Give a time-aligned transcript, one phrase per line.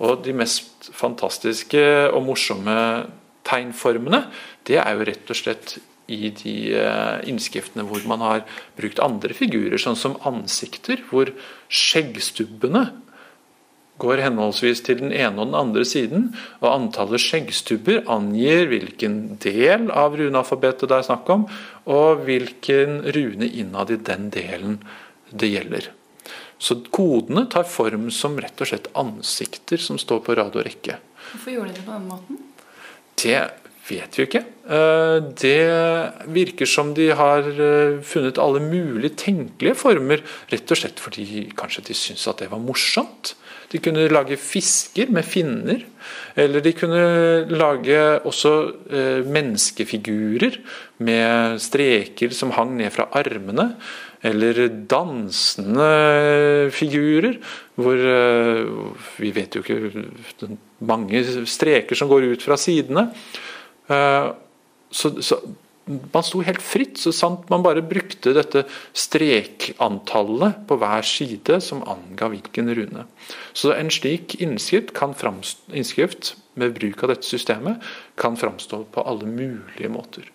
[0.00, 2.76] Og de mest fantastiske og morsomme
[3.46, 4.24] tegnformene,
[4.68, 5.76] det er jo rett og slett
[6.10, 8.42] i de eh, innskriftene hvor man har
[8.78, 11.30] brukt andre figurer, sånn som ansikter, hvor
[11.70, 12.88] skjeggstubbene
[14.00, 16.30] går henholdsvis til den ene og den andre siden,
[16.62, 21.46] og antallet skjeggstubber angir hvilken del av runealfabetet det er snakk om,
[21.84, 24.78] og hvilken rune innad i den delen
[25.30, 25.90] det gjelder.
[26.60, 30.98] Så kodene tar form som rett og slett ansikter som står på rad og rekke.
[31.30, 32.42] Hvorfor gjorde de det på den måten?
[33.20, 33.38] Det
[33.88, 34.42] vet vi ikke.
[34.70, 35.60] Eh, det
[36.30, 40.22] virker som de har eh, funnet alle mulige tenkelige former,
[40.52, 43.34] rett og slett fordi kanskje de syntes at det var morsomt.
[43.70, 45.84] De kunne lage fisker med finner.
[46.38, 47.02] Eller de kunne
[47.54, 48.54] lage også
[48.90, 50.58] eh, menneskefigurer
[51.06, 53.72] med streker som hang ned fra armene.
[54.26, 55.86] Eller dansende
[56.76, 57.38] figurer,
[57.80, 57.96] hvor
[59.16, 60.50] vi vet jo ikke
[60.84, 63.06] mange streker som går ut fra sidene.
[63.90, 64.30] Eh,
[64.90, 65.40] så, så,
[65.86, 71.82] man sto helt fritt, så sant man bare brukte dette strekantallet på hver side som
[71.82, 73.06] anga hvilken rune.
[73.52, 74.94] Så en slik innskrift,
[75.74, 77.82] innskrift med bruk av dette systemet
[78.20, 80.30] kan framstå på alle mulige måter.